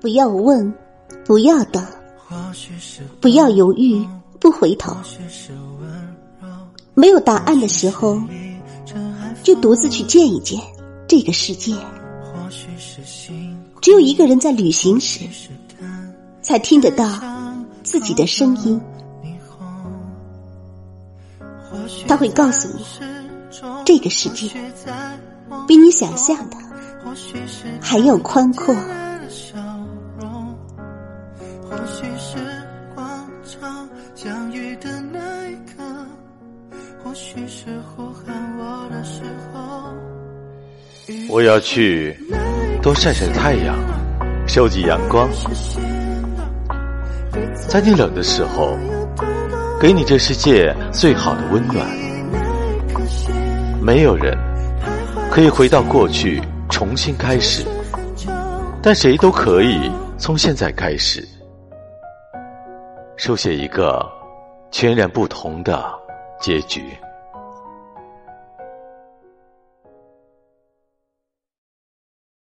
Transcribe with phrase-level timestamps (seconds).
[0.00, 0.72] 不要问，
[1.24, 1.84] 不要等，
[3.20, 4.06] 不要犹豫，
[4.38, 4.94] 不回头。
[6.94, 8.20] 没有答案的时候，
[9.42, 10.60] 就独自去见一见
[11.08, 11.74] 这个世界。
[13.80, 15.20] 只有一个人在旅行时，
[16.42, 17.08] 才听得到
[17.82, 18.80] 自己的声音。
[22.06, 22.84] 他会告诉你，
[23.84, 24.48] 这个世界
[25.66, 26.56] 比你想象的
[27.80, 28.74] 还要宽阔。
[31.86, 32.36] 许是
[32.94, 35.82] 广场相遇的那一刻，
[37.02, 39.94] 或许是呼喊我的时候。
[41.28, 42.16] 我要去
[42.82, 43.76] 多晒晒太阳，
[44.46, 45.28] 收集阳光，
[47.68, 48.78] 在你冷的时候，
[49.80, 51.86] 给你这世界最好的温暖。
[53.82, 54.34] 没有人
[55.30, 56.40] 可以回到过去
[56.70, 57.62] 重新开始，
[58.82, 61.26] 但谁都可以从现在开始，
[63.16, 64.10] 书写一个
[64.70, 65.84] 全然不同的
[66.40, 66.96] 结局。